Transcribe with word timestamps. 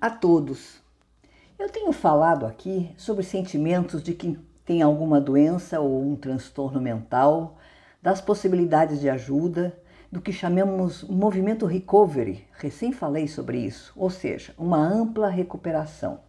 a 0.00 0.08
todos! 0.08 0.80
Eu 1.58 1.68
tenho 1.68 1.92
falado 1.92 2.46
aqui 2.46 2.90
sobre 2.96 3.22
sentimentos 3.22 4.02
de 4.02 4.14
quem 4.14 4.38
tem 4.64 4.80
alguma 4.80 5.20
doença 5.20 5.78
ou 5.78 6.02
um 6.02 6.16
transtorno 6.16 6.80
mental, 6.80 7.58
das 8.00 8.20
possibilidades 8.20 9.00
de 9.00 9.10
ajuda, 9.10 9.78
do 10.10 10.20
que 10.20 10.32
chamamos 10.32 11.02
movimento 11.04 11.66
recovery, 11.66 12.46
recém 12.52 12.92
falei 12.92 13.28
sobre 13.28 13.58
isso, 13.58 13.92
ou 13.94 14.08
seja, 14.08 14.54
uma 14.56 14.78
ampla 14.78 15.28
recuperação. 15.28 16.20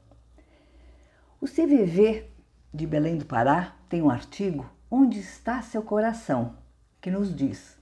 O 1.39 1.45
CVV 1.45 2.29
de 2.73 2.85
Belém 2.85 3.17
do 3.17 3.25
Pará 3.25 3.75
tem 3.87 4.01
um 4.01 4.09
artigo 4.09 4.69
Onde 4.89 5.19
está 5.19 5.61
seu 5.61 5.81
coração? 5.81 6.57
que 6.99 7.09
nos 7.09 7.33
diz: 7.33 7.77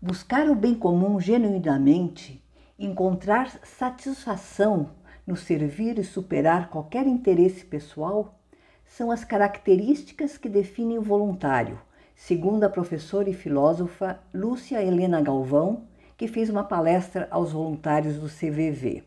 buscar 0.00 0.48
o 0.48 0.54
bem 0.54 0.74
comum 0.74 1.20
genuinamente, 1.20 2.42
encontrar 2.78 3.50
satisfação 3.62 4.98
no 5.26 5.36
servir 5.36 5.98
e 5.98 6.04
superar 6.04 6.70
qualquer 6.70 7.06
interesse 7.06 7.64
pessoal 7.64 8.38
são 8.84 9.10
as 9.10 9.24
características 9.24 10.36
que 10.36 10.48
definem 10.48 10.98
o 10.98 11.02
voluntário, 11.02 11.80
segundo 12.16 12.64
a 12.64 12.68
professora 12.68 13.30
e 13.30 13.34
filósofa 13.34 14.18
Lúcia 14.34 14.82
Helena 14.82 15.20
Galvão, 15.20 15.84
que 16.16 16.26
fez 16.26 16.50
uma 16.50 16.64
palestra 16.64 17.28
aos 17.30 17.52
voluntários 17.52 18.18
do 18.18 18.28
CVV. 18.28 19.04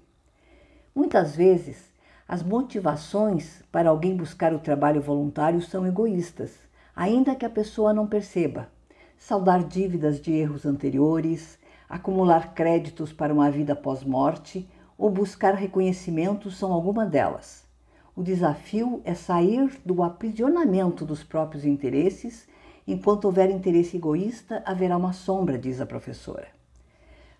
Muitas 0.95 1.35
vezes, 1.35 1.91
as 2.27 2.41
motivações 2.41 3.61
para 3.71 3.89
alguém 3.89 4.15
buscar 4.15 4.53
o 4.53 4.59
trabalho 4.59 5.01
voluntário 5.01 5.61
são 5.61 5.85
egoístas, 5.85 6.57
ainda 6.95 7.35
que 7.35 7.45
a 7.45 7.49
pessoa 7.49 7.93
não 7.93 8.07
perceba. 8.07 8.69
Saldar 9.17 9.63
dívidas 9.63 10.19
de 10.19 10.31
erros 10.31 10.65
anteriores, 10.65 11.59
acumular 11.89 12.53
créditos 12.53 13.11
para 13.11 13.33
uma 13.33 13.51
vida 13.51 13.75
pós-morte 13.75 14.67
ou 14.97 15.09
buscar 15.09 15.53
reconhecimento 15.53 16.49
são 16.51 16.71
alguma 16.71 17.05
delas. 17.05 17.63
O 18.15 18.21
desafio 18.21 19.01
é 19.03 19.15
sair 19.15 19.81
do 19.83 20.03
aprisionamento 20.03 21.03
dos 21.03 21.23
próprios 21.23 21.65
interesses. 21.65 22.47
Enquanto 22.87 23.25
houver 23.25 23.49
interesse 23.49 23.97
egoísta, 23.97 24.61
haverá 24.65 24.95
uma 24.97 25.13
sombra, 25.13 25.57
diz 25.57 25.81
a 25.81 25.85
professora. 25.85 26.47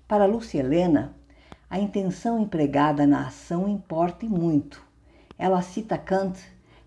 Para 0.08 0.26
Lúcia 0.26 0.60
Helena, 0.60 1.16
a 1.70 1.80
intenção 1.80 2.40
empregada 2.40 3.06
na 3.06 3.28
ação 3.28 3.68
importa 3.68 4.26
e 4.26 4.30
muito. 4.30 4.82
Ela 5.38 5.62
cita 5.62 5.98
Kant 5.98 6.40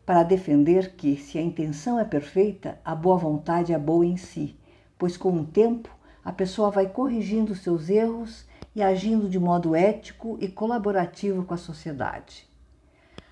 para 0.04 0.22
defender 0.22 0.94
que, 0.96 1.16
se 1.16 1.38
a 1.38 1.42
intenção 1.42 1.98
é 1.98 2.04
perfeita, 2.04 2.78
a 2.84 2.94
boa 2.94 3.16
vontade 3.16 3.72
é 3.72 3.78
boa 3.78 4.06
em 4.06 4.16
si, 4.16 4.56
pois 4.98 5.16
com 5.16 5.32
o 5.32 5.44
tempo 5.44 5.88
a 6.24 6.32
pessoa 6.32 6.70
vai 6.70 6.88
corrigindo 6.88 7.54
seus 7.54 7.88
erros 7.88 8.46
e 8.76 8.82
agindo 8.82 9.26
de 9.26 9.38
modo 9.38 9.74
ético 9.74 10.36
e 10.38 10.46
colaborativo 10.46 11.46
com 11.46 11.54
a 11.54 11.56
sociedade. 11.56 12.46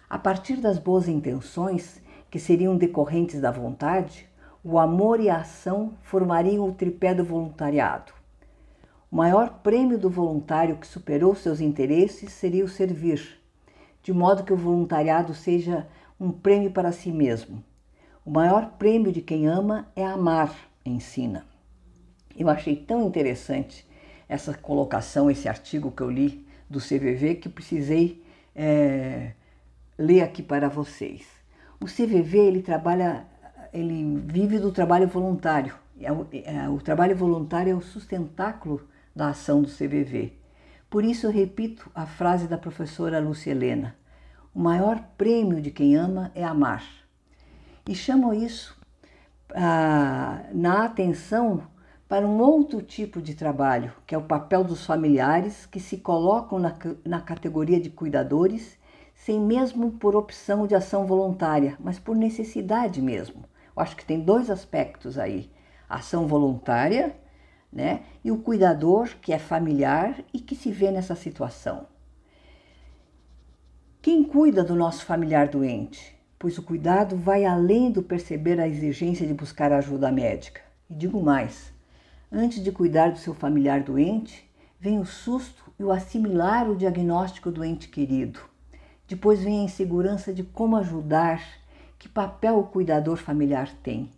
A 0.08 0.18
partir 0.18 0.56
das 0.56 0.78
boas 0.78 1.06
intenções, 1.06 2.00
que 2.30 2.38
seriam 2.40 2.78
decorrentes 2.78 3.42
da 3.42 3.50
vontade, 3.50 4.26
o 4.64 4.78
amor 4.78 5.20
e 5.20 5.28
a 5.28 5.40
ação 5.40 5.92
formariam 6.00 6.66
o 6.66 6.72
tripé 6.72 7.14
do 7.14 7.22
voluntariado. 7.22 8.14
O 9.10 9.16
maior 9.16 9.60
prêmio 9.62 9.98
do 9.98 10.08
voluntário 10.08 10.78
que 10.78 10.86
superou 10.86 11.34
seus 11.34 11.60
interesses 11.60 12.32
seria 12.32 12.64
o 12.64 12.68
servir, 12.68 13.38
de 14.02 14.14
modo 14.14 14.44
que 14.44 14.52
o 14.52 14.56
voluntariado 14.56 15.34
seja 15.34 15.86
um 16.18 16.30
prêmio 16.32 16.70
para 16.70 16.90
si 16.90 17.12
mesmo. 17.12 17.62
O 18.24 18.30
maior 18.30 18.70
prêmio 18.78 19.12
de 19.12 19.20
quem 19.20 19.46
ama 19.46 19.88
é 19.94 20.06
amar, 20.06 20.56
ensina. 20.86 21.44
Eu 22.34 22.48
achei 22.48 22.74
tão 22.74 23.06
interessante 23.06 23.86
essa 24.28 24.54
colocação, 24.54 25.30
esse 25.30 25.48
artigo 25.48 25.90
que 25.90 26.02
eu 26.02 26.10
li 26.10 26.46
do 26.68 26.78
CVV, 26.78 27.36
que 27.36 27.48
precisei 27.48 28.22
é, 28.54 29.32
ler 29.98 30.22
aqui 30.22 30.42
para 30.42 30.68
vocês. 30.68 31.26
O 31.80 31.86
CVV 31.86 32.38
ele 32.38 32.62
trabalha, 32.62 33.26
ele 33.72 34.22
vive 34.26 34.58
do 34.58 34.72
trabalho 34.72 35.06
voluntário. 35.06 35.74
É 36.00 36.10
o, 36.10 36.26
é, 36.32 36.68
o 36.68 36.78
trabalho 36.78 37.16
voluntário 37.16 37.72
é 37.72 37.74
o 37.74 37.80
sustentáculo 37.80 38.80
da 39.14 39.28
ação 39.28 39.62
do 39.62 39.68
CVV. 39.68 40.32
Por 40.90 41.04
isso 41.04 41.26
eu 41.26 41.30
repito 41.30 41.90
a 41.94 42.06
frase 42.06 42.46
da 42.46 42.58
professora 42.58 43.20
Lúcia 43.20 43.50
Helena: 43.50 43.96
o 44.54 44.60
maior 44.60 45.00
prêmio 45.16 45.60
de 45.60 45.70
quem 45.70 45.96
ama 45.96 46.30
é 46.34 46.44
amar. 46.44 46.84
E 47.88 47.94
chamo 47.94 48.32
isso 48.32 48.76
ah, 49.54 50.44
na 50.52 50.84
atenção 50.84 51.62
para 52.08 52.26
um 52.26 52.40
outro 52.40 52.82
tipo 52.82 53.20
de 53.22 53.34
trabalho, 53.34 53.92
que 54.06 54.14
é 54.14 54.18
o 54.18 54.22
papel 54.22 54.62
dos 54.62 54.84
familiares 54.84 55.66
que 55.66 55.80
se 55.80 55.96
colocam 55.96 56.58
na, 56.58 56.74
na 57.04 57.20
categoria 57.20 57.80
de 57.80 57.90
cuidadores, 57.90 58.78
sem 59.14 59.40
mesmo 59.40 59.92
por 59.92 60.14
opção 60.14 60.66
de 60.66 60.74
ação 60.74 61.06
voluntária, 61.06 61.76
mas 61.80 61.98
por 61.98 62.14
necessidade 62.14 63.00
mesmo. 63.00 63.44
Eu 63.76 63.82
acho 63.82 63.96
que 63.96 64.04
tem 64.04 64.20
dois 64.20 64.50
aspectos 64.50 65.18
aí: 65.18 65.50
ação 65.88 66.26
voluntária, 66.26 67.16
né, 67.72 68.02
e 68.22 68.30
o 68.30 68.38
cuidador 68.38 69.08
que 69.20 69.32
é 69.32 69.38
familiar 69.38 70.22
e 70.32 70.38
que 70.38 70.54
se 70.54 70.70
vê 70.70 70.90
nessa 70.90 71.16
situação. 71.16 71.86
Quem 74.00 74.22
cuida 74.22 74.62
do 74.62 74.76
nosso 74.76 75.04
familiar 75.04 75.48
doente? 75.48 76.14
Pois 76.38 76.58
o 76.58 76.62
cuidado 76.62 77.16
vai 77.16 77.46
além 77.46 77.90
do 77.90 78.02
perceber 78.02 78.60
a 78.60 78.68
exigência 78.68 79.26
de 79.26 79.32
buscar 79.32 79.72
ajuda 79.72 80.12
médica. 80.12 80.60
E 80.90 80.94
digo 80.94 81.22
mais: 81.22 81.73
Antes 82.36 82.60
de 82.64 82.72
cuidar 82.72 83.12
do 83.12 83.18
seu 83.18 83.32
familiar 83.32 83.84
doente, 83.84 84.50
vem 84.80 84.98
o 84.98 85.06
susto 85.06 85.72
e 85.78 85.84
o 85.84 85.92
assimilar 85.92 86.68
o 86.68 86.74
diagnóstico 86.74 87.48
do 87.48 87.64
ente 87.64 87.86
querido. 87.86 88.40
Depois 89.06 89.40
vem 89.40 89.60
a 89.60 89.62
insegurança 89.62 90.34
de 90.34 90.42
como 90.42 90.76
ajudar, 90.76 91.40
que 91.96 92.08
papel 92.08 92.58
o 92.58 92.66
cuidador 92.66 93.18
familiar 93.18 93.70
tem. 93.84 94.10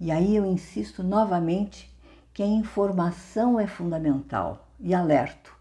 E 0.00 0.10
aí 0.10 0.34
eu 0.34 0.46
insisto 0.46 1.02
novamente 1.02 1.94
que 2.32 2.42
a 2.42 2.46
informação 2.46 3.60
é 3.60 3.66
fundamental 3.66 4.66
e 4.80 4.94
alerto. 4.94 5.54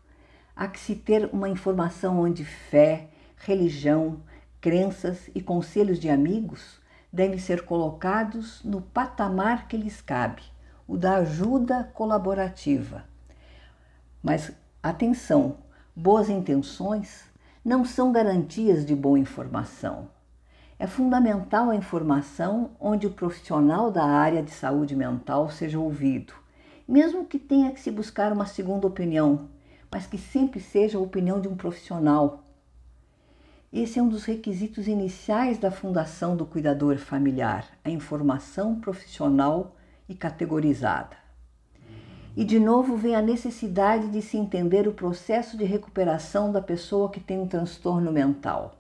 Há 0.56 0.70
que 0.70 0.80
se 0.80 0.96
ter 0.96 1.30
uma 1.34 1.50
informação 1.50 2.22
onde 2.22 2.46
fé, 2.46 3.10
religião, 3.36 4.22
crenças 4.62 5.30
e 5.36 5.42
conselhos 5.42 6.00
de 6.00 6.10
amigos 6.10 6.80
devem 7.12 7.40
ser 7.40 7.66
colocados 7.66 8.64
no 8.64 8.82
patamar 8.82 9.68
que 9.68 9.76
lhes 9.76 10.00
cabe 10.00 10.44
o 10.90 10.98
da 10.98 11.18
ajuda 11.18 11.84
colaborativa. 11.94 13.04
Mas 14.24 14.52
atenção, 14.82 15.58
boas 15.96 16.30
intenções 16.30 17.26
não 17.64 17.86
são 17.86 18.12
garantias 18.12 18.84
de 18.84 18.96
boa 18.96 19.20
informação. 19.20 20.08
É 20.80 20.88
fundamental 20.88 21.70
a 21.70 21.76
informação 21.76 22.72
onde 22.80 23.06
o 23.06 23.12
profissional 23.12 23.92
da 23.92 24.04
área 24.04 24.42
de 24.42 24.50
saúde 24.50 24.96
mental 24.96 25.52
seja 25.52 25.78
ouvido, 25.78 26.34
mesmo 26.88 27.24
que 27.24 27.38
tenha 27.38 27.72
que 27.72 27.80
se 27.80 27.92
buscar 27.92 28.34
uma 28.34 28.48
segunda 28.48 28.88
opinião, 28.88 29.48
mas 29.92 30.08
que 30.08 30.18
sempre 30.18 30.60
seja 30.60 30.98
a 30.98 31.02
opinião 31.02 31.40
de 31.40 31.48
um 31.48 31.56
profissional. 31.56 32.44
Esse 33.72 34.00
é 34.00 34.02
um 34.02 34.10
dos 34.10 34.26
requisitos 34.26 34.88
iniciais 34.88 35.60
da 35.60 35.70
fundação 35.70 36.36
do 36.36 36.48
cuidador 36.48 36.98
familiar, 36.98 37.68
a 37.84 37.92
informação 37.92 38.80
profissional 38.80 39.76
e 40.10 40.16
categorizada. 40.16 41.16
E 42.36 42.44
de 42.44 42.60
novo 42.60 42.98
vem 42.98 43.16
a 43.16 43.22
necessidade 43.22 44.08
de 44.08 44.22
se 44.22 44.38
entender 44.38 44.88
o 44.88 44.94
processo 44.94 45.56
de 45.56 45.64
recuperação 45.64 46.52
da 46.52 46.62
pessoa 46.62 47.12
que 47.12 47.20
tem 47.20 47.40
um 47.40 47.48
transtorno 47.48 48.12
mental. 48.12 48.76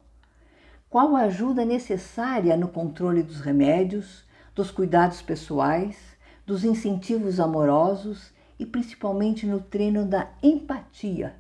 Qual 0.90 1.16
a 1.16 1.22
ajuda 1.22 1.64
necessária 1.64 2.58
no 2.58 2.68
controle 2.68 3.22
dos 3.22 3.42
remédios, 3.42 4.26
dos 4.56 4.72
cuidados 4.72 5.22
pessoais, 5.22 5.98
dos 6.46 6.64
incentivos 6.64 7.40
amorosos 7.40 8.34
e 8.58 8.66
principalmente 8.66 9.46
no 9.46 9.60
treino 9.60 10.04
da 10.04 10.30
empatia, 10.42 11.36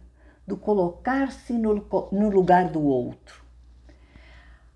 do 0.45 0.55
colocar-se 0.55 1.53
no, 1.53 1.73
lugar 2.29 2.69
do 2.69 2.81
outro. 2.81 3.43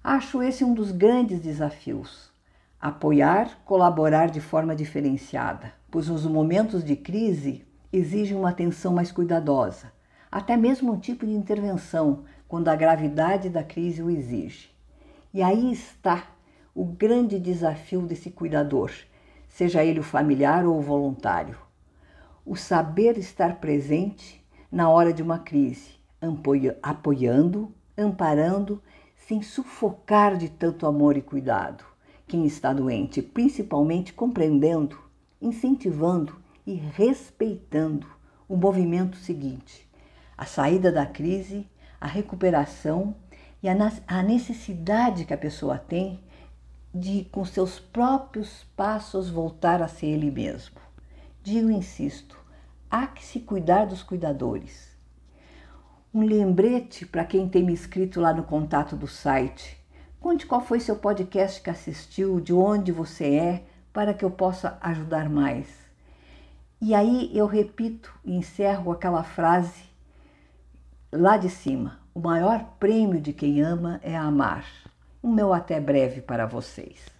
Acho 0.03 0.41
esse 0.41 0.63
um 0.63 0.73
dos 0.73 0.91
grandes 0.91 1.39
desafios 1.39 2.32
Apoiar, 2.85 3.59
colaborar 3.63 4.29
de 4.29 4.41
forma 4.41 4.75
diferenciada, 4.75 5.71
pois 5.89 6.09
os 6.09 6.25
momentos 6.25 6.83
de 6.83 6.97
crise 6.97 7.65
exigem 7.93 8.35
uma 8.35 8.49
atenção 8.49 8.91
mais 8.91 9.09
cuidadosa, 9.09 9.93
até 10.29 10.57
mesmo 10.57 10.91
um 10.91 10.99
tipo 10.99 11.25
de 11.25 11.31
intervenção 11.31 12.25
quando 12.45 12.67
a 12.67 12.75
gravidade 12.75 13.49
da 13.49 13.63
crise 13.63 14.03
o 14.03 14.09
exige. 14.09 14.69
E 15.33 15.41
aí 15.41 15.71
está 15.71 16.27
o 16.75 16.83
grande 16.83 17.39
desafio 17.39 18.01
desse 18.01 18.29
cuidador, 18.29 18.91
seja 19.47 19.81
ele 19.81 20.01
o 20.01 20.03
familiar 20.03 20.65
ou 20.65 20.77
o 20.77 20.81
voluntário. 20.81 21.57
O 22.45 22.57
saber 22.57 23.17
estar 23.17 23.61
presente 23.61 24.45
na 24.69 24.89
hora 24.89 25.13
de 25.13 25.23
uma 25.23 25.39
crise, 25.39 25.91
apoiando, 26.81 27.73
amparando, 27.97 28.83
sem 29.15 29.41
sufocar 29.41 30.35
de 30.35 30.49
tanto 30.49 30.85
amor 30.85 31.15
e 31.15 31.21
cuidado 31.21 31.92
quem 32.33 32.47
está 32.47 32.73
doente, 32.73 33.21
principalmente 33.21 34.11
compreendendo, 34.11 34.99
incentivando 35.39 36.35
e 36.65 36.73
respeitando 36.73 38.07
o 38.49 38.57
movimento 38.57 39.17
seguinte: 39.17 39.87
a 40.35 40.43
saída 40.43 40.91
da 40.91 41.05
crise, 41.05 41.69
a 42.01 42.07
recuperação 42.07 43.15
e 43.61 43.69
a 43.69 44.23
necessidade 44.23 45.25
que 45.25 45.33
a 45.35 45.37
pessoa 45.37 45.77
tem 45.77 46.19
de, 46.91 47.25
com 47.25 47.45
seus 47.45 47.77
próprios 47.77 48.65
passos, 48.75 49.29
voltar 49.29 49.79
a 49.83 49.87
ser 49.87 50.07
ele 50.07 50.31
mesmo. 50.31 50.77
Digo 51.43 51.69
e 51.69 51.75
insisto, 51.75 52.35
há 52.89 53.05
que 53.05 53.23
se 53.23 53.41
cuidar 53.41 53.85
dos 53.85 54.01
cuidadores. 54.01 54.97
Um 56.11 56.23
lembrete 56.23 57.05
para 57.05 57.25
quem 57.25 57.47
tem 57.47 57.63
me 57.63 57.73
escrito 57.73 58.19
lá 58.19 58.33
no 58.33 58.43
contato 58.43 58.95
do 58.95 59.07
site. 59.07 59.82
Conte 60.23 60.45
qual 60.45 60.61
foi 60.61 60.79
seu 60.79 60.95
podcast 60.95 61.61
que 61.61 61.69
assistiu, 61.69 62.39
de 62.39 62.53
onde 62.53 62.93
você 62.93 63.35
é, 63.35 63.63
para 63.91 64.13
que 64.13 64.23
eu 64.23 64.31
possa 64.31 64.77
ajudar 64.79 65.29
mais. 65.29 65.67
E 66.79 66.95
aí 66.95 67.29
eu 67.37 67.45
repito 67.45 68.09
e 68.23 68.33
encerro 68.33 68.89
aquela 68.89 69.21
frase 69.21 69.83
lá 71.11 71.35
de 71.35 71.49
cima: 71.49 71.99
o 72.15 72.21
maior 72.21 72.63
prêmio 72.79 73.19
de 73.19 73.33
quem 73.33 73.59
ama 73.59 73.99
é 74.01 74.15
amar. 74.15 74.65
O 75.21 75.27
meu 75.27 75.51
até 75.51 75.77
breve 75.77 76.21
para 76.21 76.45
vocês. 76.45 77.12